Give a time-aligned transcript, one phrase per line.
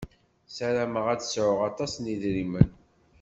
[0.55, 2.69] Sarameɣ ad sɛuɣ aṭas n yedrimen.